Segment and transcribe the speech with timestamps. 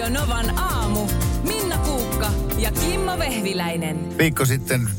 [0.00, 1.08] Radio Novan aamu.
[1.42, 4.18] Minna Kuukka ja Kimmo Vehviläinen.
[4.18, 4.90] Viikko sitten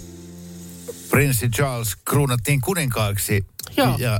[1.10, 3.46] prinssi Charles kruunattiin kuninkaaksi.
[3.78, 3.96] Joo.
[4.00, 4.20] Ja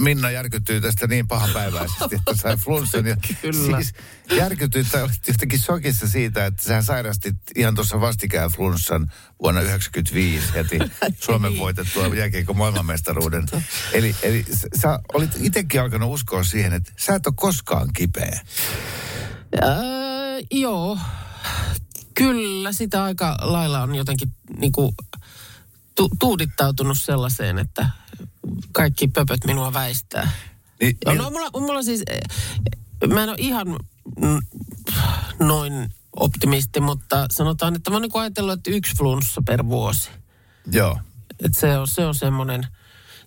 [0.00, 3.06] Minna järkyttyy tästä niin pahanpäiväisesti, että sai flunssan.
[3.06, 3.76] Ja Kyllä.
[3.76, 3.94] Siis
[4.36, 9.12] järkytyi tai olit jotenkin shokissa siitä, että sä sairastit ihan tuossa vastikään flunssan
[9.42, 10.78] vuonna 1995 heti
[11.24, 13.46] Suomen voitettua jääkiekon maailmanmestaruuden.
[13.92, 14.44] Eli, eli
[14.82, 18.40] sä olit itsekin alkanut uskoa siihen, että sä et ole koskaan kipeä.
[19.60, 19.72] Ää,
[20.50, 20.98] joo,
[22.14, 24.94] kyllä sitä aika lailla on jotenkin niinku,
[25.94, 27.90] tu- tuudittautunut sellaiseen, että
[28.72, 30.30] kaikki pöpöt minua väistää.
[30.80, 32.02] Niin, niin- no mulla, mulla siis,
[33.06, 33.66] mä en ole ihan
[35.38, 40.10] noin optimisti, mutta sanotaan, että mä oon niinku ajatellut, että yksi flunssa per vuosi.
[40.72, 40.98] Joo.
[41.44, 42.66] Että se on, se on semmoinen,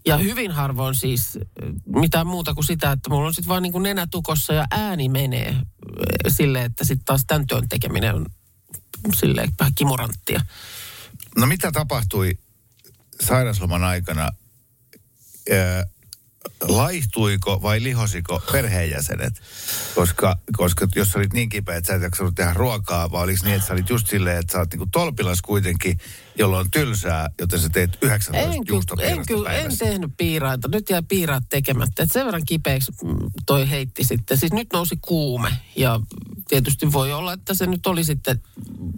[0.05, 1.41] ja hyvin harvoin siis eh,
[1.85, 5.09] mitään muuta kuin sitä, että mulla on sitten vaan niin kuin nenä tukossa ja ääni
[5.09, 5.57] menee eh,
[6.27, 8.25] silleen, että sitten taas tämän työn tekeminen on
[9.15, 10.41] silleen vähän kimuranttia.
[11.37, 12.37] No mitä tapahtui
[13.21, 14.21] sairasloman aikana?
[15.51, 15.85] Ää,
[16.61, 19.41] laihtuiko vai lihosiko perheenjäsenet?
[19.95, 23.39] Koska, koska jos sä olit niin kipeä, että sä et jaksanut tehdä ruokaa, vai oliko
[23.43, 25.97] niin, että sä olit just silleen, että sä oot niinku tolpilas kuitenkin,
[26.35, 30.67] jolloin on tylsää, joten sä teet 19 En, en, kyllä, en tehnyt piiraita.
[30.67, 32.03] Nyt jää piiraat tekemättä.
[32.03, 34.37] Et sen verran kipeäksi mm, toi heitti sitten.
[34.37, 35.99] Siis nyt nousi kuume ja
[36.47, 38.41] tietysti voi olla, että se nyt oli sitten
[38.79, 38.93] mm,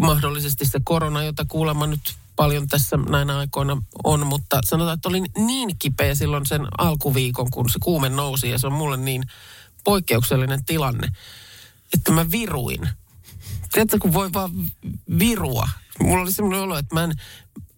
[0.00, 5.26] mahdollisesti se korona, jota kuulemma nyt paljon tässä näinä aikoina on, mutta sanotaan, että olin
[5.38, 9.22] niin kipeä silloin sen alkuviikon, kun se kuume nousi ja se on mulle niin
[9.84, 11.08] poikkeuksellinen tilanne,
[11.94, 12.88] että mä viruin.
[13.72, 14.50] Tiedätkö, kun voi vaan
[15.18, 15.68] virua.
[16.00, 17.12] Mulla oli semmoinen olo, että mä en,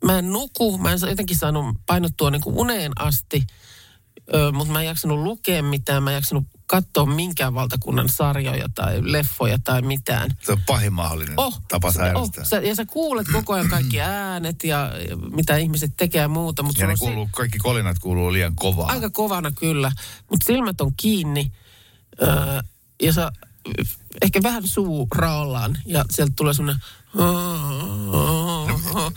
[0.04, 3.46] mä en nuku, mä en jotenkin saanut painottua niin kuin uneen asti,
[4.52, 9.58] mutta mä en jaksanut lukea mitään, mä en jaksanut katsoa minkään valtakunnan sarjoja tai leffoja
[9.64, 10.30] tai mitään.
[10.42, 12.42] Se on pahin mahdollinen Oh, tapa sairastaa.
[12.42, 14.90] oh, sä, ja sä kuulet koko ajan kaikki äänet ja,
[15.34, 16.62] mitä ihmiset tekee ja muuta.
[16.62, 18.86] Mutta ja ne kuuluu, kaikki kolinat kuuluu liian kovaa.
[18.86, 19.92] Aika kovana kyllä,
[20.30, 21.52] mutta silmät on kiinni
[22.22, 22.60] öö,
[23.02, 23.32] ja sä
[24.22, 26.82] ehkä vähän suu raollaan ja sieltä tulee semmoinen...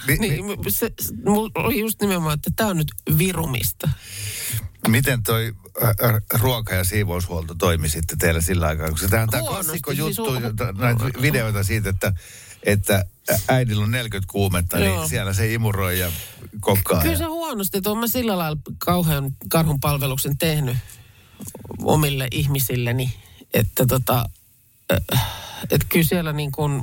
[0.07, 3.89] mi- Niin, se, se, mulla oli just nimenomaan, että tämä on nyt virumista.
[4.87, 5.53] Miten toi
[6.33, 8.89] ruoka- ja siivoushuolto toimi sitten teillä sillä aikaa?
[8.91, 12.13] Koska tämä on tämä klassikko siis juttu, hu- jota- näitä videoita siitä, että,
[12.63, 13.05] että
[13.47, 14.99] äidillä on 40 kuumetta, Joo.
[14.99, 16.11] niin siellä se imuroi ja
[16.59, 17.01] kokkaa.
[17.01, 20.77] Kyllä ja- se huonosti, että olen mä sillä lailla kauhean karhun palveluksen tehnyt
[21.83, 23.13] omille ihmisilleni,
[23.53, 24.29] että tota,
[25.69, 26.81] että kyllä siellä niin kuin,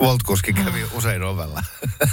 [0.00, 1.62] Voltkuski kävi usein ovella.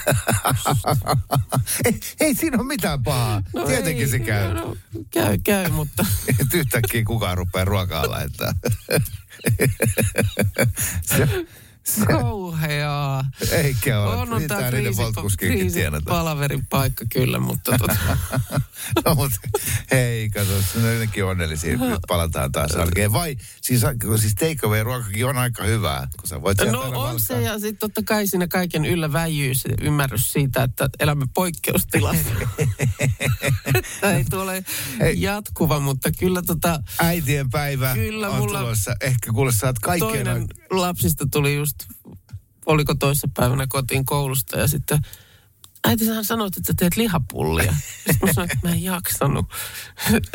[1.85, 3.41] ei, ei siinä ole mitään pahaa.
[3.53, 4.53] No Tietenkin ei, se käy.
[4.53, 4.75] No,
[5.11, 6.05] käy, käy, mutta
[6.39, 8.53] Et yhtäkkiä kukaan rupeaa ruokaa laittaa.
[11.17, 11.27] se,
[12.07, 13.25] kauheaa.
[13.51, 14.15] eikä ole.
[14.15, 16.09] On, on Pitää tämä niiden kriisi, Voltkuskienkin tienata.
[16.11, 18.17] palaverin paikka kyllä, mutta tota,
[19.05, 19.37] no mutta
[19.91, 21.77] hei, kato, se on jotenkin onnellisia.
[21.77, 23.13] Nyt palataan taas arkeen.
[23.13, 23.81] Vai, siis,
[24.15, 27.19] siis takeaway ruokakin on aika hyvää, kun sä voit no on valkkaa.
[27.19, 32.29] se ja sitten totta kai siinä kaiken yllä väijyy se ymmärrys siitä, että elämme poikkeustilassa.
[34.01, 34.63] Tämä ei tule
[34.99, 35.21] Ei.
[35.21, 38.95] jatkuva, mutta kyllä tota, Äitien päivä Kyllä, on mulla- tulossa.
[39.01, 40.11] Ehkä kuule sä oot kaikkien...
[40.25, 41.75] toinen lapsista tuli just,
[42.65, 44.99] oliko toissa päivänä kotiin koulusta ja sitten
[45.83, 47.73] äiti sähän sanoit, että sä teet lihapullia.
[48.11, 49.45] Sitten mä sanoin, että mä en jaksanut,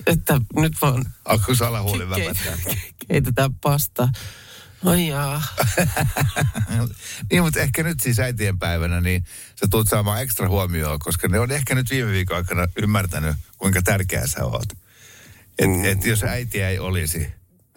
[0.06, 2.75] että nyt vaan Alkoi salahuuli ke- väpättää.
[3.08, 4.08] keitetään pastaa.
[4.84, 5.42] Ai jaa.
[7.30, 9.25] niin, mutta ehkä nyt siis äitien päivänä, niin
[9.60, 13.82] sä tulet saamaan ekstra huomioon, koska ne on ehkä nyt viime viikon aikana ymmärtänyt, kuinka
[13.82, 14.72] tärkeä sä oot.
[15.58, 15.84] Et, Mm.
[15.84, 17.19] et jos äitiä ei olisi,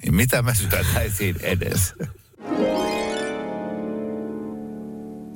[0.02, 1.94] niin mitä mä syötäisiin edes?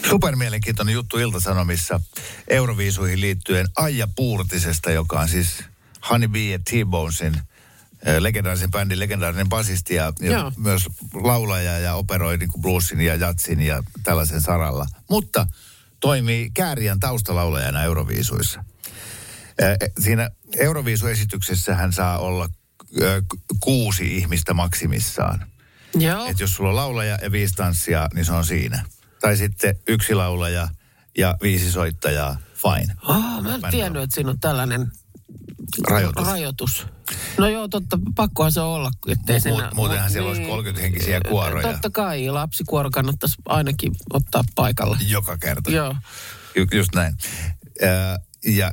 [0.10, 2.00] Supermielenkiintoinen juttu Ilta-Sanomissa
[2.48, 5.64] Euroviisuihin liittyen Aija Puurtisesta, joka on siis
[6.10, 7.34] Honey Bee ja T-Bonesin
[8.06, 10.52] eh, legendaarisen bändin legendaarinen basisti ja, ja Joo.
[10.58, 14.86] myös laulaja ja operoi niin kuin bluesin ja jatsin ja tällaisen saralla.
[15.10, 15.48] Mutta
[16.00, 18.64] toimii Kääriän taustalaulajana Euroviisuissa.
[19.60, 22.50] Eh, Siinä Euroviisuesityksessä hän saa olla
[23.02, 23.24] eh,
[23.60, 25.53] kuusi ihmistä maksimissaan.
[25.96, 26.26] Joo.
[26.26, 28.86] Että jos sulla on laulaja ja viisi tanssia, niin se on siinä.
[29.22, 30.68] Tai sitten yksi laulaja
[31.18, 32.96] ja viisi soittajaa, fine.
[33.08, 34.92] Oh, mä en tiennyt, että siinä on tällainen
[35.90, 36.28] Rajoitus.
[36.28, 36.88] rajoitus.
[37.38, 39.58] No joo, totta, pakkohan se olla, ettei siinä...
[39.70, 41.72] muut- muutenhan siellä olisi 30-henkisiä kuoroja.
[41.72, 44.98] Totta kai, lapsikuoro kannattaisi ainakin ottaa paikalle.
[45.08, 45.72] Joka kerta.
[45.72, 45.96] Joo.
[46.56, 47.14] Ju- just näin.
[47.82, 48.72] Ää, ja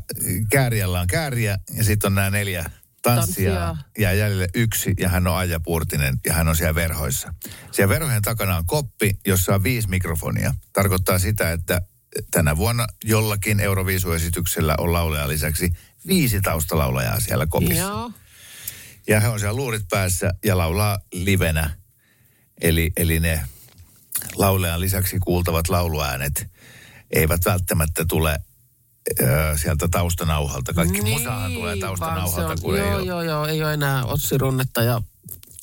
[0.51, 2.71] Kääriällä on Kääriä ja sitten on nämä neljä
[3.03, 3.85] tanssia Tanssia.
[3.99, 7.35] jää jäljelle yksi ja hän on Aija Purtinen ja hän on siellä verhoissa.
[7.73, 10.55] Siellä verhojen takana on koppi, jossa on viisi mikrofonia.
[10.73, 11.83] Tarkoittaa sitä, että
[12.31, 15.73] tänä vuonna jollakin Euroviisuesityksellä on laulaja lisäksi
[16.07, 17.83] viisi taustalaulajaa siellä kopissa.
[17.83, 18.13] Joo.
[19.09, 21.71] Ja hän on siellä luurit päässä ja laulaa livenä.
[22.61, 23.41] Eli, eli ne
[24.37, 26.51] laulajan lisäksi kuultavat lauluäänet
[27.11, 28.39] eivät välttämättä tule
[29.57, 30.75] sieltä taustanauhalta.
[30.75, 34.05] Kaikki niin, musahan tulee taustanauhalta, on- kun joo, ei ole Joo, joo, ei ole enää
[34.05, 35.03] Otsi Runnetta ja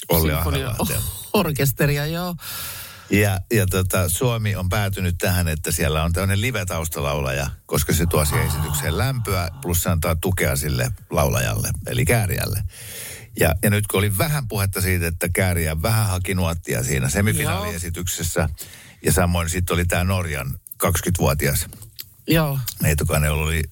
[0.09, 0.75] Olli sinfonia-
[1.33, 2.35] orkesteria, joo.
[3.09, 8.25] Ja, ja tota, Suomi on päätynyt tähän, että siellä on tämmöinen live-taustalaulaja, koska se tuo
[8.25, 12.63] siihen esitykseen lämpöä, plus se antaa tukea sille laulajalle, eli kääriälle.
[13.39, 18.49] Ja, ja nyt kun oli vähän puhetta siitä, että kääriä vähän haki nuottia siinä semifinaaliesityksessä,
[19.05, 21.67] ja samoin sitten oli tämä Norjan 20-vuotias
[22.27, 23.63] Joo, neitokainen, oli,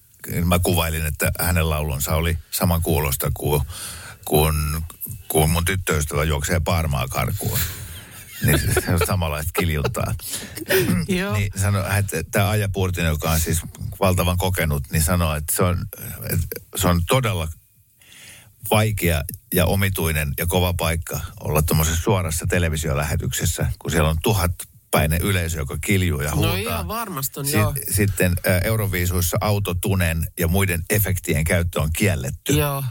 [0.44, 3.62] mä kuvailin, että hänen laulunsa oli saman kuulosta kuin,
[4.24, 4.54] kuin,
[5.28, 7.58] kuin mun tyttöystävä juoksee Parmaa karkuun.
[8.44, 10.14] Niin se on samanlaista kiljuntaa.
[11.08, 11.32] joo.
[11.32, 13.60] Niin sano, että tämä Aija Purtinen, joka on siis
[14.00, 15.86] valtavan kokenut, niin sanoo, että se on,
[16.30, 17.48] että se on todella
[18.70, 19.22] vaikea
[19.54, 24.18] ja omituinen ja kova paikka olla tuommoisessa suorassa televisiolähetyksessä, kun siellä on
[24.96, 26.52] tuhatpäinen yleisö, joka kiljuu ja huutaa.
[26.52, 27.74] No ihan varmasti on, joo.
[27.90, 28.32] Sitten
[28.64, 32.52] Euroviisuissa autotunen ja muiden efektien käyttö on kielletty.
[32.52, 32.84] Joo,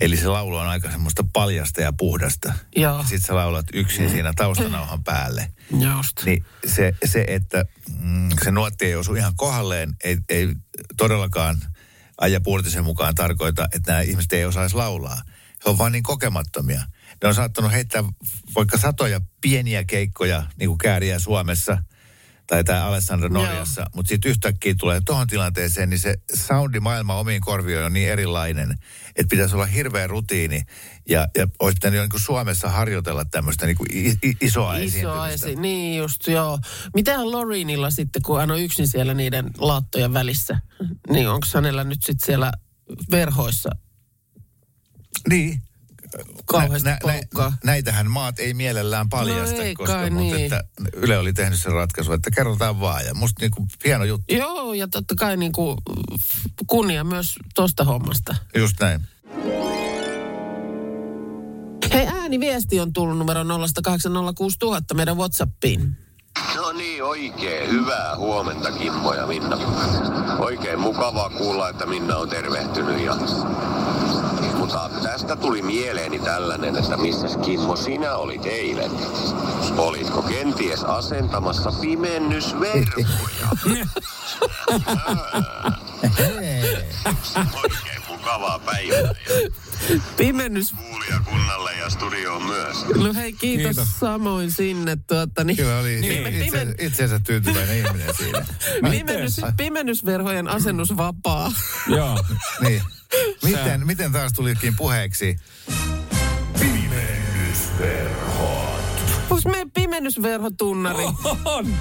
[0.00, 2.52] Eli se laulu on aika semmoista paljasta ja puhdasta.
[2.76, 3.02] Joo.
[3.02, 5.50] Sitten sä laulat yksin siinä taustanauhan päälle.
[5.70, 6.24] just.
[6.24, 7.64] Niin se, se että
[7.98, 10.54] mm, se nuotti ei osu ihan kohdalleen, ei, ei
[10.96, 11.58] todellakaan
[12.18, 15.22] Aija Puurtisen mukaan tarkoita, että nämä ihmiset ei osaisi laulaa.
[15.64, 16.82] He on vain niin kokemattomia.
[17.22, 18.04] Ne on saattanut heittää
[18.54, 21.82] vaikka satoja pieniä keikkoja, niin kuin kääriä Suomessa
[22.46, 23.28] tai tämä Alessandra.
[23.28, 28.70] Norjassa, mutta sitten yhtäkkiä tulee tuohon tilanteeseen, niin se soundimaailma omiin korvioihin on niin erilainen,
[29.16, 30.62] että pitäisi olla hirveä rutiini
[31.08, 33.88] ja, ja olisi pitänyt niin kuin Suomessa harjoitella tämmöistä niin kuin
[34.40, 35.46] isoa Iso esiintymistä.
[35.48, 36.58] esi, niin just joo.
[36.94, 40.60] Mitähän Lorinilla sitten, kun hän on yksin siellä niiden laattojen välissä,
[41.10, 42.52] niin onko hänellä nyt sitten siellä
[43.10, 43.70] verhoissa
[45.28, 45.62] Niin.
[46.46, 47.52] Kauheasti Nä- nä- porukkaa?
[47.64, 50.36] näitähän maat ei mielellään paljasta, No ei koska mutta niin.
[50.44, 50.64] että
[50.94, 53.06] Yle oli tehnyt sen ratkaisun, että kerrotaan vaan.
[53.06, 55.78] Ja musta niinku hieno juttu, Joo, ja totta kai niin kuin
[56.66, 58.36] kunnia myös tosta hommasta.
[58.56, 59.00] just näin.
[61.92, 65.96] Hei, ääniviesti on tullut numero 0806000 meidän Whatsappiin.
[66.56, 69.56] No niin, oikein hyvää huomenta Kimmo ja Minna.
[70.38, 73.16] Oikein mukavaa kuulla, että Minna on tervehtynyt ja...
[74.72, 78.90] Mutta tästä tuli mieleeni tällainen, että missä Kimmo sinä olit eilen?
[79.76, 83.48] Olitko kenties asentamassa pimennysverkkoja?
[87.62, 89.14] Oikein mukavaa päivää
[90.16, 90.72] Pimennys.
[90.72, 92.76] kuulia kunnalle ja studioon myös.
[92.96, 93.88] No hei, kiitos, Kiitos.
[94.00, 94.96] samoin sinne.
[95.06, 96.42] Tuota, niin, Kyllä oli Niin.
[96.44, 98.46] itse, itseensä tyytyväinen ihminen siinä.
[98.90, 101.52] pimennys, pimennysverhojen asennus vapaa.
[101.88, 102.24] Joo.
[102.60, 102.82] Niin.
[103.42, 105.36] Miten, miten taas tulikin puheeksi?
[109.30, 111.04] Onko meidän pimennysverhotunnari?
[111.44, 111.76] On.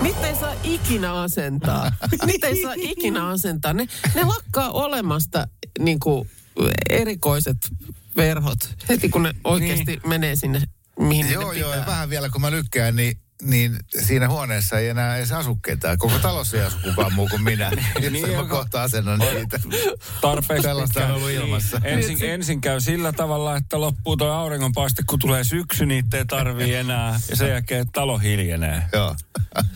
[0.00, 1.92] Niitä ei saa ikinä asentaa.
[2.26, 3.72] Niitä ei saa ikinä asentaa.
[3.72, 5.48] Ne, ne lakkaa olemasta
[5.78, 6.30] niin kuin,
[6.90, 7.56] erikoiset
[8.16, 8.58] verhot
[8.88, 10.08] heti kun ne oikeasti niin.
[10.08, 10.62] menee sinne,
[10.98, 11.80] mihin Joo, ne joo, pitää.
[11.80, 15.98] ja vähän vielä kun mä lykkään, niin niin siinä huoneessa ei enää edes asu ketään.
[15.98, 17.70] Koko talossa ei asu kukaan muu kuin minä.
[18.00, 19.60] niin, Niin, mä kohta asennan niitä.
[20.20, 21.80] Tarpeeksi Sellaista on ollut ilmassa.
[21.84, 26.74] Ensin, ensin käy sillä tavalla, että loppuu tuo auringonpaiste, kun tulee syksy, niitä ei tarvii
[26.74, 27.20] enää.
[27.30, 28.82] Ja sen jälkeen talo hiljenee.
[28.92, 29.16] Joo.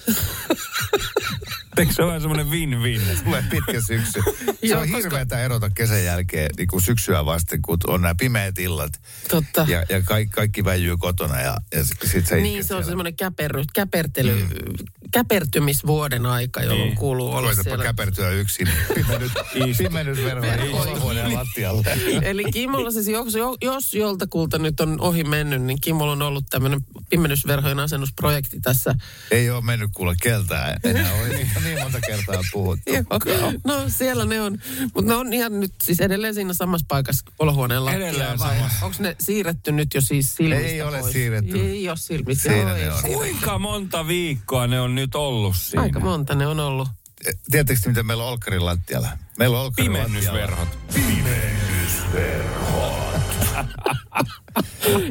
[1.77, 3.01] Eikö se ole vähän semmoinen win-win?
[3.25, 4.21] Tulee pitkä syksy.
[4.69, 8.93] Se on hirveätä erota kesän jälkeen niin kuin syksyä vasten, kun on nämä pimeät illat.
[9.29, 9.67] Totta.
[9.69, 12.85] Ja, ja kaikki, kaikki väijyy kotona ja, ja sit sä Niin, se on siellä.
[12.85, 13.17] semmoinen
[13.51, 14.85] käperry, käpertely, mm.
[15.13, 16.97] käpertymisvuoden aika, jolloin Niin.
[16.97, 17.85] kuuluu olla Koitapa siellä.
[17.85, 18.69] käpertyä yksin.
[18.95, 19.33] Pimennys,
[19.79, 21.85] pimennysverhojen olohuoneen lattialle.
[22.23, 26.81] Eli Kimmolla siis, jos, jos joltakulta nyt on ohi mennyt, niin Kimmolla on ollut tämmöinen
[27.11, 28.95] pimennysverhojen asennusprojekti tässä.
[29.31, 31.13] Ei ole mennyt kuule keltään enää.
[31.13, 31.29] On
[31.65, 32.93] niin monta kertaa puhuttu.
[32.93, 33.53] Joo.
[33.67, 34.59] No siellä ne on,
[34.95, 38.07] mutta ne on ihan nyt siis edelleen siinä samassa paikassa olohuoneen lattialla.
[38.09, 38.85] Edelleen vai samassa.
[38.87, 41.13] Onko ne siirretty nyt jo siis silmistä Ei ole pois?
[41.13, 41.61] siirretty.
[41.61, 42.43] Ei ole silmistä.
[42.43, 43.37] Siinä Joo, ne on.
[43.41, 45.83] Kuinka monta viikkoa ne on nyt ollut siinä?
[45.83, 46.89] Aika monta ne on ollut.
[47.51, 49.09] Tiedättekö mitä meillä on Olkkarin lattialla?
[49.39, 50.67] Meillä on Olkkarin lattialla.
[50.95, 52.29] Pimennysverhot.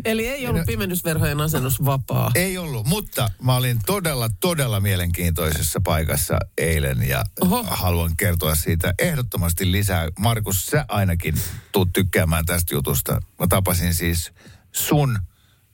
[0.05, 2.31] Eli ei ollut pimennysverhojen asennus vapaa.
[2.35, 7.63] Ei ollut, mutta mä olin todella, todella mielenkiintoisessa paikassa eilen ja Oho.
[7.63, 10.07] haluan kertoa siitä ehdottomasti lisää.
[10.19, 11.35] Markus, sä ainakin
[11.71, 13.21] tuut tykkäämään tästä jutusta.
[13.39, 14.31] Mä tapasin siis
[14.71, 15.19] sun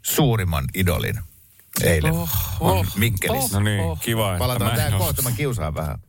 [0.02, 1.20] suurimman idolin
[1.84, 2.12] eilen.
[2.14, 2.30] Oh,
[2.60, 3.58] on oh, Mikkelissä.
[3.60, 4.00] No niin, Oh.
[4.02, 6.00] kiva, Palataan tähän kohta, mä kiusaan vähän.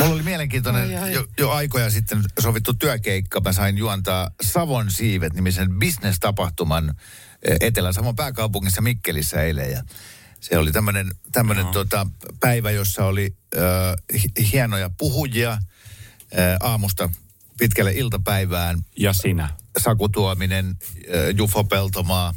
[0.00, 1.12] Mulla oli mielenkiintoinen Ai, ai.
[1.12, 3.40] jo, jo aikoja sitten sovittu työkeikka.
[3.40, 6.94] Mä sain juontaa Savon siivet nimisen business-tapahtuman
[7.42, 9.72] eh, Etelä-Savon pääkaupungissa Mikkelissä eilen.
[9.72, 9.82] Ja
[10.40, 12.06] se oli tämmöinen tämmönen, tota,
[12.40, 13.62] päivä, jossa oli äh,
[14.22, 15.60] hi- hienoja puhujia äh,
[16.60, 17.10] aamusta
[17.58, 18.78] pitkälle iltapäivään.
[18.98, 19.48] Ja sinä.
[19.78, 22.34] Saku Tuominen, äh, Jufo Peltomaa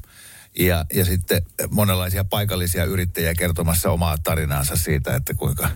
[0.59, 5.69] ja, ja sitten monenlaisia paikallisia yrittäjiä kertomassa omaa tarinaansa siitä, että kuinka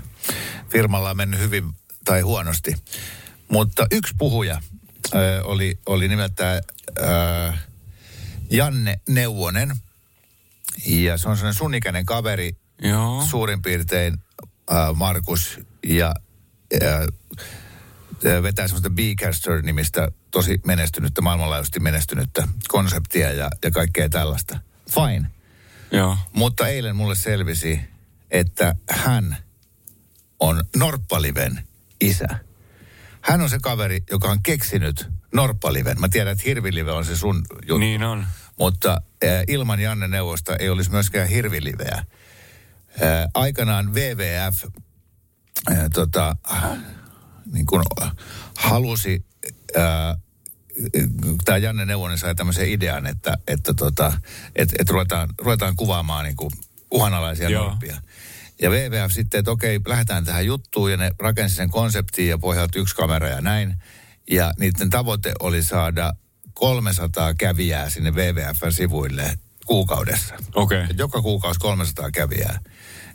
[0.69, 1.63] firmalla on mennyt hyvin
[2.05, 2.75] tai huonosti.
[3.47, 6.61] Mutta yksi puhuja äh, oli, oli nimeltään
[7.03, 7.59] äh,
[8.51, 9.75] Janne Neuvonen.
[10.87, 13.25] Ja se on sellainen sun ikäinen kaveri, Joo.
[13.29, 14.13] suurin piirtein
[14.71, 16.13] äh, Markus ja
[16.83, 24.70] äh, vetää semmoista Becaster-nimistä tosi menestynyttä, maailmanlaajuisesti menestynyttä konseptia ja, ja kaikkea tällaista.
[24.93, 25.27] Fine.
[25.91, 26.17] Joo.
[26.33, 27.79] Mutta eilen mulle selvisi,
[28.31, 29.37] että hän
[30.39, 31.67] on Norppaliven
[32.01, 32.27] isä.
[33.21, 35.99] Hän on se kaveri, joka on keksinyt Norppaliven.
[35.99, 37.77] Mä tiedän, että Hirvilive on se sun juttu.
[37.77, 38.25] Niin on.
[38.59, 41.95] Mutta äh, ilman Janne Neuvosta ei olisi myöskään hirviliveä.
[41.97, 42.05] Äh,
[43.33, 44.65] aikanaan WWF
[45.71, 46.77] äh, tota, äh,
[47.51, 47.83] niin kuin
[48.57, 49.25] halusi,
[49.77, 50.17] äh,
[51.45, 54.13] tämä Janne Neuvonen sai tämmöisen idean, että, että tota,
[54.55, 56.51] et, et ruvetaan, ruvetaan kuvaamaan niin kuin
[56.91, 57.63] uhanalaisia Joo.
[57.63, 58.01] norppia.
[58.61, 62.79] Ja WWF sitten, että okei, lähdetään tähän juttuun ja ne rakensi sen konseptiin ja pohjalta
[62.79, 63.75] yksi kamera ja näin.
[64.31, 66.13] Ja niiden tavoite oli saada
[66.53, 70.35] 300 kävijää sinne WWF-sivuille kuukaudessa.
[70.55, 70.83] Okei.
[70.89, 72.59] Et joka kuukausi 300 kävijää.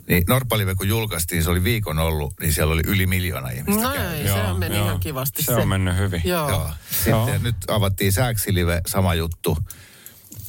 [0.09, 3.93] Niin Norppalive kun julkaistiin, se oli viikon ollut, niin siellä oli yli miljoona ihmistä No
[3.93, 4.11] käynyt.
[4.21, 5.43] ei, se meni ihan kivasti.
[5.43, 6.21] Se on mennyt hyvin.
[6.25, 6.49] Joo.
[6.49, 6.69] Joo.
[6.91, 7.37] Sitten Joo.
[7.41, 9.57] nyt avattiin Sääksilive, sama juttu.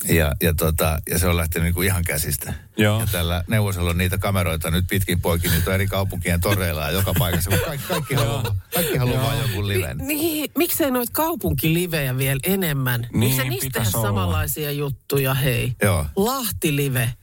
[0.08, 2.54] Ja, ja, tota, ja se on lähtenyt niinku ihan käsistä.
[2.76, 3.00] Joo.
[3.00, 6.90] Ja tällä neuvosella on niitä kameroita nyt pitkin poikin, niitä on eri kaupunkien toreilla ja
[6.90, 7.50] joka paikassa.
[7.50, 9.98] Kaikki, kaikki haluaa, kaikki haluaa vaan jonkun liven.
[9.98, 13.00] Niin, miksei noita kaupunkilivejä vielä enemmän?
[13.00, 14.08] Niin, Miksei niistä tehdä olla.
[14.08, 15.72] samanlaisia juttuja, hei?
[15.82, 16.06] Joo.
[16.16, 17.14] Lahtilive,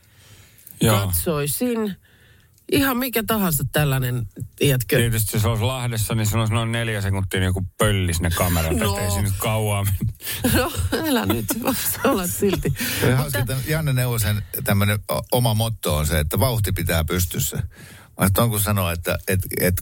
[0.81, 0.99] Joo.
[0.99, 1.95] katsoisin.
[2.71, 4.97] Ihan mikä tahansa tällainen, tiedätkö?
[4.97, 8.71] Tietysti se olisi Lahdessa, niin se olisi noin neljä sekuntia niin joku pöllis ne kamerat,
[8.77, 8.85] No.
[8.85, 8.97] no.
[8.97, 9.85] ei se nyt kauaa.
[10.55, 10.71] No,
[11.07, 11.45] älä nyt,
[12.03, 12.73] olet silti.
[13.39, 14.99] Että Janne Neuvosen tämmöinen
[15.31, 17.63] oma motto on se, että vauhti pitää pystyssä.
[18.19, 19.73] Mä on kun sanoo, että et, et,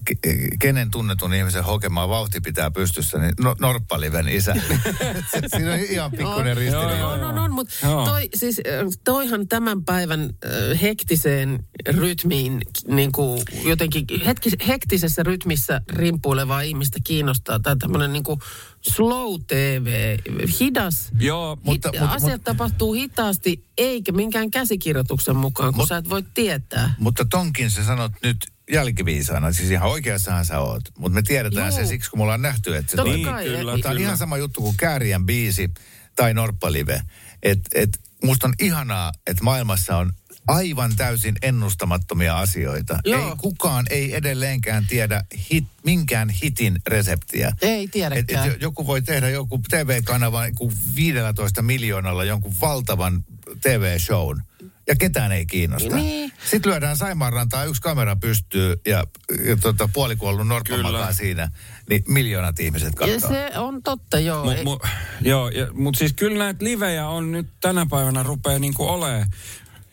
[0.60, 4.56] kenen tunnetun ihmisen hokemaa vauhti pitää pystyssä, niin no, Norppaliven isä.
[5.56, 6.98] Siinä on ihan pikkuinen ristiriita.
[6.98, 8.62] joo, On, on, on, mutta toi, siis,
[9.04, 17.60] toihan tämän päivän äh, hektiseen rytmiin, niin kuin jotenkin hetkis, hektisessä rytmissä rimpuilevaa ihmistä kiinnostaa.
[17.60, 18.40] Tai tämmöinen niin kuin
[18.88, 20.18] slow TV,
[20.60, 21.10] hidas.
[21.20, 26.10] Joo, Mutta- Hit, mutta- asiat tapahtuu hitaasti, eikä minkään käsikirjoituksen mukaan, kun Mut- sä et
[26.10, 26.96] voi tietää.
[27.00, 28.38] Mutta tonkin sä sanot nyt
[28.72, 30.82] jälkiviisaana, siis ihan oikeassahan sä oot.
[30.98, 31.75] Mutta me tiedetään Juu.
[31.78, 33.25] se siksi, kun me ollaan nähty, että se Totta toimii.
[33.25, 33.44] kai.
[33.46, 34.00] kyllä, et- Tämä on kyllä.
[34.00, 35.70] ihan sama juttu kuin Kääriän biisi
[36.16, 37.02] tai Norppalive.
[37.44, 37.90] Et, et,
[38.24, 40.13] musta on ihanaa, että maailmassa on
[40.48, 43.00] aivan täysin ennustamattomia asioita.
[43.06, 43.30] Joo.
[43.30, 47.52] Ei kukaan ei edelleenkään tiedä hit, minkään hitin reseptiä.
[47.62, 48.52] Ei Et, tiedäkään.
[48.52, 53.24] et joku voi tehdä joku TV-kanava joku 15 miljoonalla jonkun valtavan
[53.62, 54.42] TV-shown.
[54.88, 55.96] Ja ketään ei kiinnosta.
[55.96, 56.32] Niin.
[56.52, 59.04] Sitten lyödään Saimaanrantaan, yksi kamera pystyy ja,
[59.46, 61.50] ja tota, puolikuollut norppa makaa siinä.
[61.90, 63.30] Niin miljoonat ihmiset Ja katsoo.
[63.30, 64.44] se on totta, joo.
[64.44, 64.80] Mu, Ei- mu,
[65.22, 69.28] joo, ja, mutta siis kyllä näitä livejä on nyt tänä päivänä rupeaa niinku olemaan.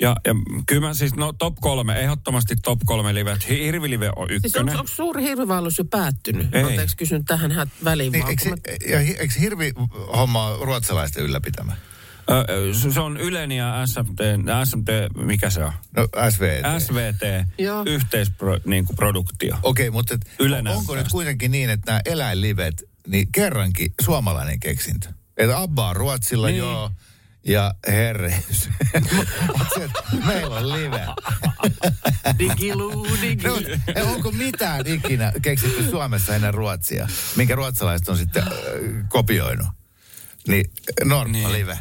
[0.01, 0.35] Ja, ja
[0.67, 3.49] kyllä mä siis, no top kolme, ehdottomasti top kolme livet.
[3.49, 4.69] Hi- Hirvilive on Siis ykkönen.
[4.69, 6.55] onko, onko suuri hirvivaellus jo päättynyt?
[6.55, 6.63] Ei.
[6.63, 9.73] Anteeksi, kysyn tähän hät- väliin Niin, eikö, se- ja, eikö hirvi
[10.17, 11.77] homma ole ruotsalaisten ylläpitämä?
[12.31, 14.21] Ö, se- on Ylen ja SMT,
[14.65, 14.89] SMT
[15.25, 15.73] mikä se on?
[15.97, 16.65] No SVT.
[16.83, 17.83] SVT, Joo.
[17.87, 18.71] yhteisproduktio.
[18.71, 19.57] Niinku produktio.
[19.63, 24.61] Okei, mutta et, Yle onko näyttää nyt kuitenkin niin, että nämä eläinlivet, niin kerrankin suomalainen
[24.61, 25.09] keksintö?
[25.37, 26.53] Että Abba on Ruotsilla, niin.
[26.61, 26.71] Niin.
[26.73, 26.91] joo,
[27.47, 28.69] ja herre, se,
[29.85, 31.07] että meillä on live.
[32.39, 33.59] Digiluu, No, digiluu.
[33.97, 38.53] ei, onko mitään ikinä keksitty Suomessa ennen Ruotsia, minkä ruotsalaiset on sitten äh,
[39.09, 39.67] kopioinut?
[40.49, 40.71] Niin
[41.05, 41.53] Norppa Niin.
[41.53, 41.79] live.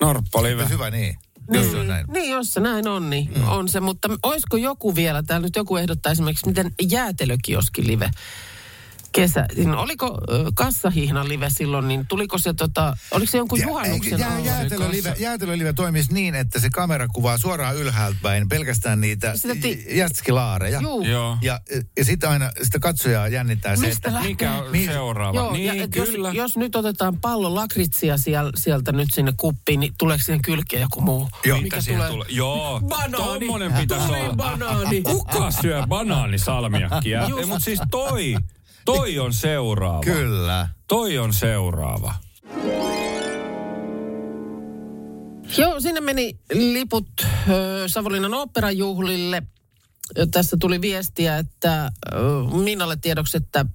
[0.00, 0.68] Norppa live.
[0.68, 1.18] Hyvä niin,
[1.52, 2.06] jos se on näin.
[2.12, 3.48] Niin, jos se näin on, niin mm.
[3.48, 3.80] on se.
[3.80, 8.10] Mutta olisiko joku vielä, täällä nyt joku ehdottaa esimerkiksi, miten jäätelökioski live
[9.20, 9.46] kesä.
[9.56, 14.34] Niin Oliko ö, kassahihna live silloin, niin tuliko se tota, oliko se jonkun juhannuksen jää,
[14.36, 14.46] alla?
[14.46, 19.84] jäätelölive, jäätelölive toimisi niin, että se kamera kuvaa suoraan ylhäältä päin pelkästään niitä Sitä ti-
[19.90, 20.80] jätskilaareja.
[20.80, 21.04] Juu.
[21.04, 21.38] Joo.
[21.42, 21.60] Ja,
[21.96, 24.30] ja sitten aina sitä katsojaa jännittää se, Mistä että lähtee?
[24.30, 24.90] Mikä on Niin.
[24.90, 25.38] seuraava?
[25.38, 26.28] Joo, ja niin, et kyllä.
[26.28, 30.82] Jos, jos nyt otetaan pallo lakritsia siel, sieltä nyt sinne kuppiin, niin tuleeko siihen kylkeen
[30.82, 31.28] joku muu?
[31.44, 31.60] Joo.
[31.60, 32.26] Mitä siihen tulee?
[32.30, 33.16] Joo, Banaani.
[33.46, 34.34] tommonen pitäisi olla.
[34.36, 35.02] banaani.
[35.02, 37.28] Kuka syö banaanisalmiakkia?
[37.46, 38.36] Mutta siis toi,
[38.96, 40.00] toi on seuraava.
[40.00, 40.68] Kyllä.
[40.88, 42.14] Toi on seuraava.
[45.58, 47.08] Joo, sinne meni liput
[47.48, 49.42] ö, Savonlinnan oopperajuhlille.
[50.30, 52.18] Tässä tuli viestiä, että ö,
[52.62, 53.66] Minnalle tiedoksi, että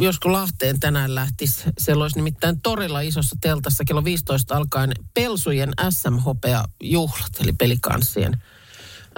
[0.00, 1.64] josko Lahteen tänään lähtisi.
[1.78, 8.42] Siellä olisi nimittäin torilla isossa teltassa kello 15 alkaen Pelsujen SMHP-juhlat, eli pelikanssien.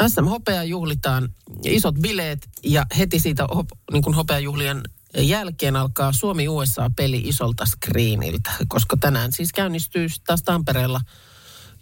[0.09, 1.29] SMHP juhlitaan
[1.65, 4.83] isot bileet ja heti siitä hop, niin kuin hopeajuhlien
[5.17, 11.01] jälkeen alkaa Suomi-USA-peli isolta screeniltä, koska tänään siis käynnistyy taas Tampereella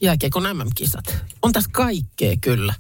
[0.03, 1.17] jääkiekon MM-kisat.
[1.43, 2.75] On tässä kaikkea kyllä.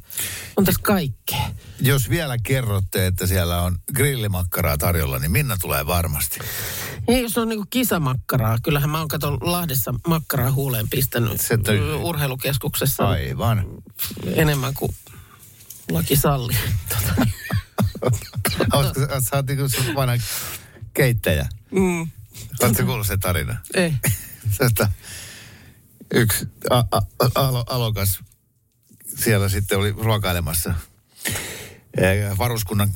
[0.57, 1.50] On tässä kaikkea.
[1.80, 6.38] Jos vielä kerrotte, että siellä on grillimakkaraa tarjolla, niin Minna tulee varmasti.
[7.09, 8.59] Ei, jos on niinku kisamakkaraa.
[8.62, 13.64] Kyllähän mä oon kato Lahdessa makkaraa huuleen pistänyt Se toi- ö, urheilukeskuksessa Aivan.
[14.35, 14.95] enemmän kuin
[15.90, 16.57] laki salli.
[18.73, 20.14] Oletko, sä oot niinku sun vanha
[20.95, 21.49] keittäjä.
[21.71, 22.11] Mm,
[22.62, 23.57] Oletko kuullut se tarina?
[23.75, 23.95] ei.
[24.66, 24.88] Että
[26.14, 27.02] yksi a, a,
[27.35, 28.21] alo, alokas
[29.16, 30.75] siellä sitten oli ruokailemassa
[31.97, 32.90] eh, varuskunnan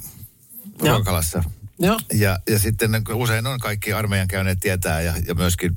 [0.78, 1.44] ruokalassa.
[1.78, 2.00] Joo.
[2.12, 5.76] Ja, ja sitten usein on kaikki armeijan käyneet tietää ja, ja myöskin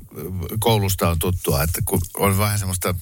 [0.58, 2.94] koulusta on tuttua, että kun on vähän semmoista,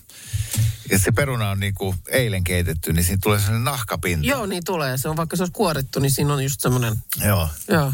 [0.91, 4.27] että se peruna on niin kuin eilen keitetty, niin siinä tulee sellainen nahkapinta.
[4.27, 4.99] Joo, niin tulee.
[4.99, 7.49] Se on, vaikka se olisi kuorittu, niin siinä on just semmoinen, Joo.
[7.69, 7.93] joo.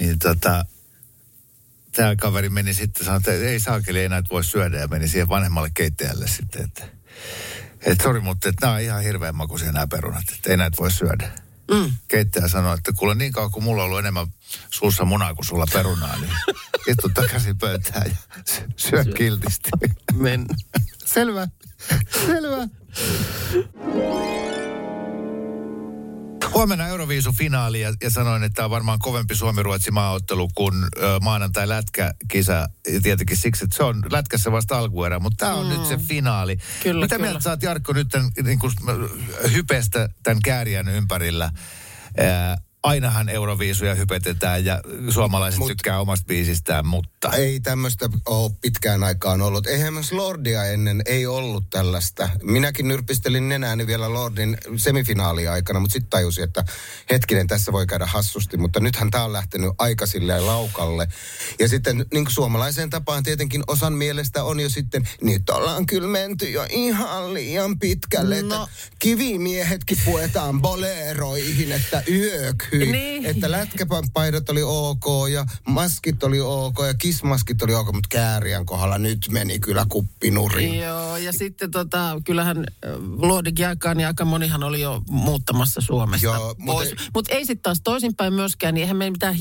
[0.00, 0.64] Niin tota,
[1.92, 5.28] tämä kaveri meni sitten, sanoi, että ei saakeli, ei näitä voi syödä ja meni siihen
[5.28, 7.00] vanhemmalle keittäjälle sitten, että
[7.86, 10.90] että sori, mutta että nämä on ihan hirveän makuisia nämä perunat, että ei näitä voi
[10.90, 11.30] syödä.
[11.70, 11.92] Mm.
[12.08, 14.26] Keittäjä sanoi, että kuule niin kauan kuin mulla on ollut enemmän
[14.70, 16.32] suussa munaa kuin sulla perunaa, niin
[16.88, 19.70] istu takaisin pöytään ja sy- syö kiltisti.
[20.12, 20.46] Men.
[21.14, 21.48] Selvä,
[22.26, 22.68] selvä.
[26.54, 31.68] Huomenna Euroviisu-finaali ja, ja sanoin, että tämä on varmaan kovempi Suomi-Ruotsi maaottelu kuin ö, maanantai
[31.68, 32.68] lätkäkisa.
[33.02, 35.72] Tietenkin siksi, että se on lätkässä vasta alkuerä, mutta tämä on mm.
[35.72, 36.56] nyt se finaali.
[36.82, 37.28] Kyllä, Mitä kyllä.
[37.28, 38.72] mieltä sä oot Jarkko nyt tämän, niin kuin,
[39.52, 41.52] hypestä tämän kääriän ympärillä?
[42.18, 45.68] Ää, ainahan Euroviisuja hypetetään ja suomalaiset Mut.
[45.68, 47.32] Tykkää omasta biisistään, mutta...
[47.32, 49.66] Ei tämmöistä ole pitkään aikaan ollut.
[49.66, 52.28] Eihän myös Lordia ennen ei ollut tällaista.
[52.42, 56.64] Minäkin nyrpistelin nenääni vielä Lordin semifinaalia aikana, mutta sitten tajusin, että
[57.10, 58.56] hetkinen, tässä voi käydä hassusti.
[58.56, 61.08] Mutta nythän tämä on lähtenyt aika silleen laukalle.
[61.58, 66.08] Ja sitten niin kuin suomalaiseen tapaan tietenkin osan mielestä on jo sitten, nyt ollaan kyllä
[66.08, 68.42] menty jo ihan liian pitkälle.
[68.42, 68.62] No.
[68.62, 72.02] Että kivimiehetkin puetaan boleroihin, että
[72.72, 72.92] yökhy.
[72.92, 73.26] Niin.
[73.26, 78.98] Että lätkäpaidat oli ok ja maskit oli ok ja kismaskit oli ok, mutta kääriän kohdalla
[78.98, 80.78] nyt meni kyllä kuppinuriin.
[80.78, 86.26] Joo, ja sitten tota, kyllähän äh, Lordi Giacan ja aika monihan oli jo muuttamassa Suomesta
[86.26, 86.88] Joo, mut pois.
[86.88, 89.34] ei- Mutta ei sitten taas toisinpäin myöskään, niin eihän me mitään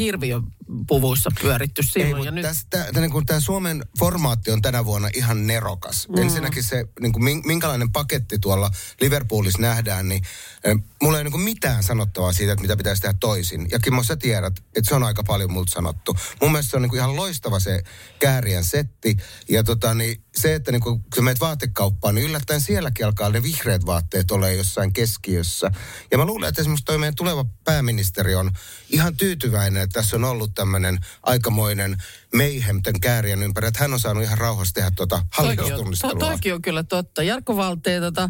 [0.70, 2.16] hirviöpuvuissa pyöritty Ei, silloin.
[2.16, 6.08] mutta ja nyt, tästä, niin kuin tämä Suomen formaatti on tänä vuonna ihan nerokas.
[6.10, 6.18] Mm.
[6.18, 10.24] Ensinnäkin se, niin kuin, min- minkälainen paketti tuolla Liverpoolissa nähdään, niin
[10.68, 13.68] äh, mulla ei ole niin mitään sanottavaa siitä, että mitä pitäisi tehdä toisin.
[13.72, 16.18] Ja Kimmo, sä tiedät, että se on aika paljon multa sanottu.
[16.42, 17.84] Mun mielestä se on niin kuin ihan loistava se
[18.20, 19.18] käärien setti.
[19.50, 23.30] Ja tota, niin se, että niin kuin, kun sä menet vaatekauppaan, niin yllättäen sielläkin alkaa
[23.30, 25.72] ne vihreät vaatteet ole jossain keskiössä.
[26.12, 28.52] Ja mä luulen, että esimerkiksi toi meidän tuleva pääministeri on
[28.90, 31.98] ihan tyytyväinen, että tässä on ollut tämmöinen aikamoinen
[32.36, 35.64] mayhem tämän käärien ympäri, että hän on saanut ihan rauhassa tehdä tuota toikin, on, to,
[35.64, 36.20] hallitustunnistelua.
[36.20, 37.24] toikin on kyllä totta.
[37.24, 38.30] Jarkko Valtee, tota,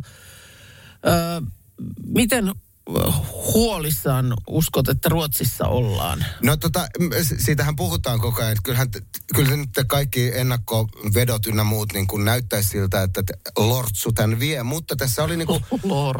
[1.05, 1.41] ö,
[2.05, 2.53] miten
[3.54, 6.25] huolissaan uskot, että Ruotsissa ollaan?
[6.43, 6.88] No tota,
[7.45, 8.52] siitähän puhutaan koko ajan.
[8.52, 8.88] että Kyllähän,
[9.36, 13.21] kyllä nyt kaikki ennakkovedot ynnä muut niin kuin näyttäisi siltä, että
[13.58, 14.63] Lortsu tämän vie.
[14.63, 15.63] Mutta tässä oli, niin kuin,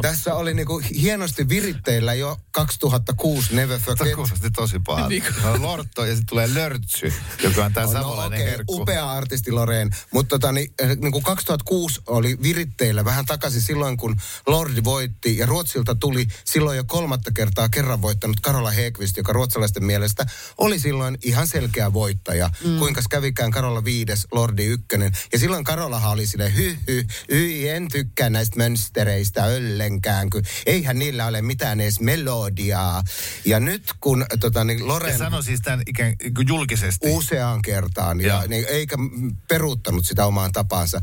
[0.02, 4.14] tässä oli niin kuin hienosti viritteillä jo 2006 Never Tämä Forget.
[4.14, 5.08] kuulosti tosi pahalta.
[5.08, 8.50] Niin kuin- Se on Lortto ja sitten tulee Lörtsy, joka on tämä No, savolainen okei,
[8.50, 8.76] herkku.
[8.82, 9.90] upea artisti Loreen.
[10.12, 15.46] Mutta tota, niin, niin kuin 2006 oli viritteillä vähän takaisin silloin, kun Lordi voitti ja
[15.46, 20.26] Ruotsilta tuli silloin silloin jo kolmatta kertaa kerran voittanut Karola Hekvist, joka ruotsalaisten mielestä
[20.58, 22.50] oli silloin ihan selkeä voittaja.
[22.64, 22.78] Mm.
[22.78, 25.12] Kuinka kävikään Karola viides, Lordi ykkönen.
[25.32, 30.98] Ja silloin Karolahan oli sille hy, hy, hy, en tykkää näistä mönstereistä ollenkään, kun eihän
[30.98, 33.02] niillä ole mitään edes melodiaa.
[33.44, 35.12] Ja nyt kun tota, niin Loren...
[35.12, 37.08] Ja sano siis tämän ikään kuin julkisesti.
[37.10, 38.46] Useaan kertaan, ja, Joo.
[38.48, 38.96] niin, eikä
[39.48, 41.00] peruuttanut sitä omaan tapaansa.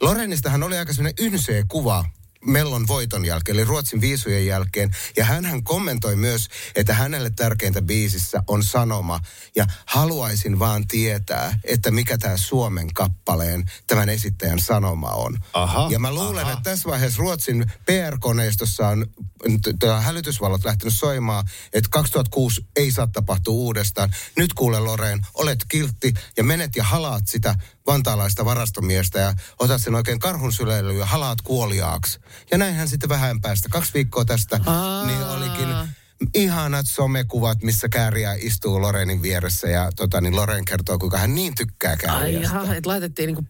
[0.00, 2.04] Lorenistahan oli aika sellainen ynsee kuva
[2.48, 4.96] Mellon voiton jälkeen, eli Ruotsin viisujen jälkeen.
[5.16, 9.20] Ja hän kommentoi myös, että hänelle tärkeintä biisissä on sanoma.
[9.56, 15.38] Ja haluaisin vaan tietää, että mikä tämä Suomen kappaleen tämän esittäjän sanoma on.
[15.52, 16.52] Aha, ja mä luulen, aha.
[16.52, 19.06] että tässä vaiheessa Ruotsin PR-koneistossa on
[19.62, 24.14] t- t- hälytysvallot lähtenyt soimaan, että 2006 ei saa tapahtua uudestaan.
[24.36, 27.54] Nyt kuule Loreen, olet kiltti ja menet ja halaat sitä
[27.88, 32.20] vantaalaista varastomiestä ja otat sen oikein karhun syleilyyn ja halaat kuoliaaksi.
[32.50, 33.68] Ja näinhän sitten vähän päästä.
[33.68, 35.06] Kaksi viikkoa tästä, Aa.
[35.06, 35.68] niin olikin
[36.34, 41.54] ihanat somekuvat, missä kääriä istuu Lorenin vieressä ja tota, niin Loren kertoo, kuinka hän niin
[41.54, 42.56] tykkää Ai kääriästä.
[42.56, 43.44] jaha, että laitettiin niinku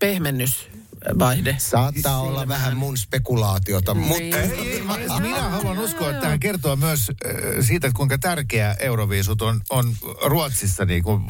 [1.00, 1.56] pehmennysvaihde.
[1.58, 4.34] Saattaa olla vähän mun spekulaatiota, mutta Niin.
[4.34, 7.34] Ei, ei, mä- minä haluan uskoa, että hän kertoo myös äh,
[7.66, 11.22] siitä, että kuinka tärkeä Euroviisut on, on Ruotsissa, niin kuin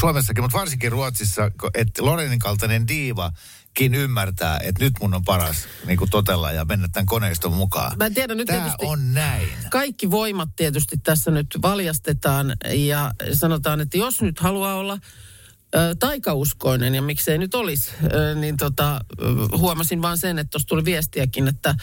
[0.00, 5.98] Suomessakin, mutta varsinkin Ruotsissa, että Lorenin kaltainen diivakin ymmärtää, että nyt mun on paras niin
[5.98, 7.98] kuin totella ja mennä tämän koneiston mukaan.
[7.98, 9.48] Mä en tiedä, nyt Tämä tietysti- on näin.
[9.70, 14.98] kaikki voimat tietysti tässä nyt valjastetaan ja sanotaan, että jos nyt haluaa olla
[15.98, 17.90] taikauskoinen ja miksei nyt olisi,
[18.40, 19.00] niin tota,
[19.58, 21.74] huomasin vaan sen, että tuossa tuli viestiäkin, että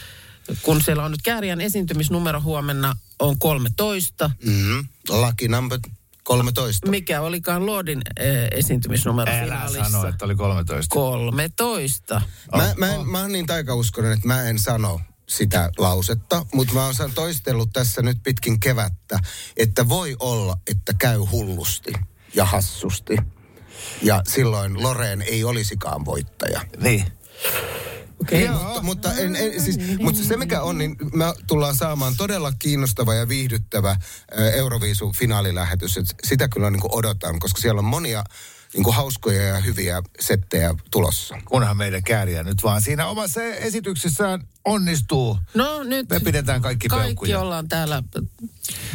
[0.62, 5.80] kun siellä on nyt Kääriän esiintymisnumero huomenna on 13, mm, lucky number
[6.24, 6.90] 13.
[6.90, 8.02] mikä olikaan Lordin
[8.52, 9.84] esiintymisnumero Älä finaalissa?
[9.84, 10.94] sano, että oli 13.
[10.94, 12.22] 13.
[12.56, 16.86] Mä, mä, en, mä oon niin taikauskonen, että mä en sano sitä lausetta, mutta mä
[16.86, 19.20] oon toistellut tässä nyt pitkin kevättä,
[19.58, 21.94] että voi olla, että käy hullusti
[22.34, 23.18] ja hassusti.
[24.02, 26.62] Ja silloin Loreen ei olisikaan voittaja.
[26.80, 27.06] Niin.
[28.22, 28.50] Okei.
[28.50, 33.14] Mutta, mutta, en, en, siis, mutta se mikä on, niin me tullaan saamaan todella kiinnostava
[33.14, 35.98] ja viihdyttävä ä, Euroviisu finaalilähetys.
[35.98, 38.24] Et sitä kyllä niin odotan, koska siellä on monia
[38.76, 41.36] niin kuin hauskoja ja hyviä settejä tulossa.
[41.46, 45.40] Kunhan meidän kääriä nyt vaan siinä omassa esityksessään onnistuu.
[45.54, 47.40] No nyt Me pidetään kaikki kaikki peukkuja.
[47.40, 48.04] ollaan täällä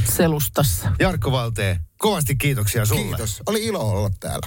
[0.05, 0.93] selustassa.
[0.99, 3.03] Jarkko Valtee, kovasti kiitoksia sulle.
[3.03, 3.43] Kiitos.
[3.47, 4.47] Oli ilo olla täällä.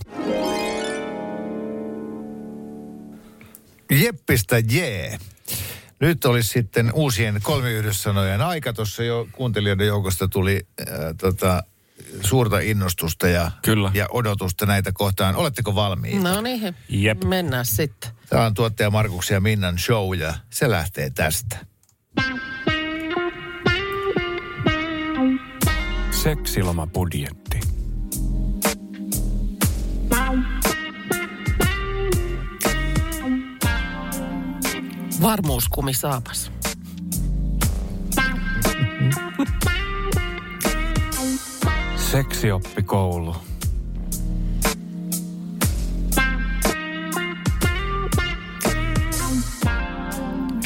[3.91, 5.17] Jeppistä jee.
[5.99, 8.73] Nyt olisi sitten uusien kolmiyhdyssanojen aika.
[8.73, 11.63] Tuossa jo kuuntelijoiden joukosta tuli äh, tota,
[12.21, 13.91] suurta innostusta ja, Kyllä.
[13.93, 15.35] ja odotusta näitä kohtaan.
[15.35, 16.33] Oletteko valmiita?
[16.33, 17.23] No niin, Jep.
[17.23, 18.11] mennään sitten.
[18.29, 21.57] Tämä on tuottaja Markuksen ja Minnan show ja se lähtee tästä.
[26.11, 27.59] Seksilomabudjetti.
[35.21, 36.51] Varmuuskumi saapas.
[42.13, 43.35] Seksioppikoulu.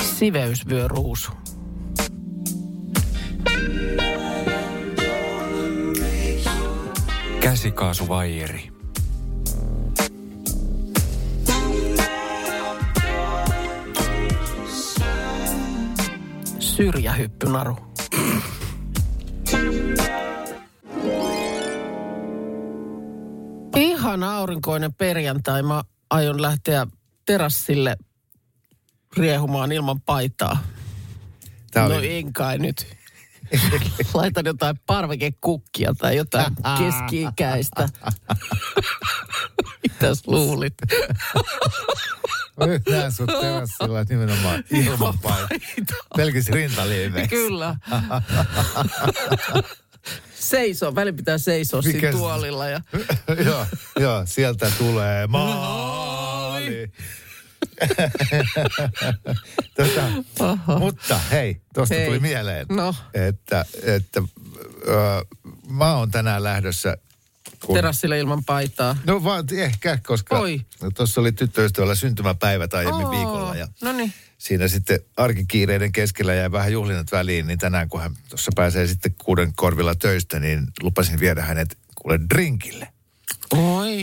[0.02, 1.32] Siveysvyöruusu.
[7.40, 8.72] Käsikaasuvaijeri.
[16.60, 17.78] Syrjähyppynaru.
[24.18, 25.64] Ihan aurinkoinen perjantai.
[25.64, 26.88] Mä aion lähteä
[27.26, 27.98] terassille
[29.18, 30.64] riehumaan ilman paitaa.
[31.72, 32.88] Tämä no oli, en kai nyt.
[34.14, 37.90] Laitan jotain parvekekukkia tai jotain keski-ikäistä.
[39.84, 40.74] Mitäs luulit?
[42.90, 45.58] Näen sut terassilla nimenomaan ilman paikkaa.
[46.16, 47.36] Pelkis rintaliiveiksi.
[47.36, 47.76] Kyllä.
[50.50, 52.68] Seisoo, välillä pitää seisoa Mikä siinä tuolilla.
[52.68, 52.82] Ja...
[53.46, 53.66] joo,
[54.00, 56.92] joo, sieltä tulee maali.
[59.78, 60.02] tota,
[60.80, 62.06] mutta hei, tuosta Hei.
[62.06, 62.96] tuli mieleen, No.
[63.14, 64.22] että, että
[64.88, 65.26] ö,
[65.70, 66.98] mä oon tänään lähdössä.
[67.66, 68.96] kun- Terassille ilman paitaa.
[69.06, 70.62] No vaan ehkä, koska Oi.
[70.82, 74.14] no, tuossa oli tyttöystävällä syntymäpäivät aiemmin Oo, viikolla ja No niin.
[74.38, 79.16] Siinä sitten arkikiireiden keskellä jäi vähän juhlinat väliin, niin tänään kun hän tuossa pääsee sitten
[79.24, 82.88] kuuden korvilla töistä, niin lupasin viedä hänet kuule drinkille.
[83.54, 83.98] Oi.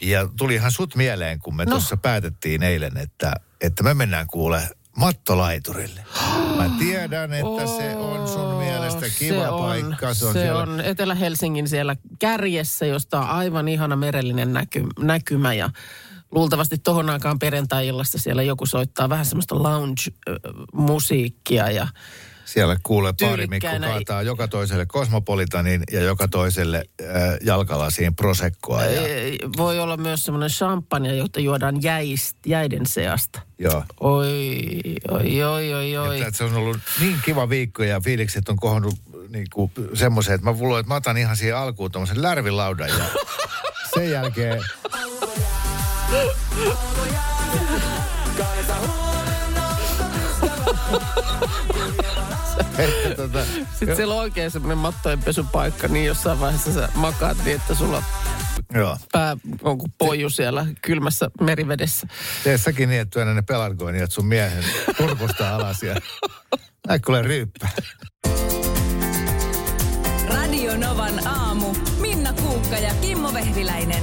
[0.00, 1.70] Ja tuli ihan sut mieleen, kun me No.
[1.70, 6.04] tuossa päätettiin eilen, että, että me mennään kuule mattolaiturille.
[6.56, 10.14] Mä tiedän, että se on sun mielestä kiva se on, paikka.
[10.14, 10.62] Se on, se siellä...
[10.62, 15.70] on Etelä-Helsingin siellä kärjessä, josta on aivan ihana merellinen näky, näkymä ja
[16.30, 21.88] luultavasti tohon aikaan perjantai-illasta siellä joku soittaa vähän semmoista lounge-musiikkia ja
[22.44, 27.06] Siellä kuulee pari Mikko Tyylikkäänä- kaataa joka toiselle Kosmopolitanin ja joka toiselle äh,
[27.44, 28.84] jalkalasiin prosekkoa.
[28.84, 29.02] Ja,
[29.56, 33.40] voi olla myös semmoinen champagne, jota juodaan jäist, jäiden seasta.
[33.58, 33.84] joo.
[34.00, 34.68] Oi,
[35.10, 36.16] oi, oi, oi, oi.
[36.16, 38.94] Että, että se on ollut niin kiva viikko ja fiilikset on kohonnut
[39.28, 43.04] niin kuin semmoiseen, että mä luulen, että mä otan ihan siihen alkuun tuommoisen lärvilaudan ja
[43.94, 44.62] sen jälkeen...
[52.78, 53.44] että tota,
[53.78, 58.02] Sitten siellä on oikein semmoinen mattojen pesupaikka, niin jossain vaiheessa sä makaat niin, että sulla
[58.74, 58.96] joo.
[59.12, 62.06] pää on kuin poiju siellä kylmässä merivedessä.
[62.44, 64.64] Tee säkin niin, että ne pelargoiniat sun miehen
[64.96, 65.96] kurkusta alas ja
[66.90, 67.68] äkkuule ryyppä.
[70.28, 71.74] Radio Novan aamu.
[72.00, 74.02] Minna Kuukka ja Kimmo Vehviläinen.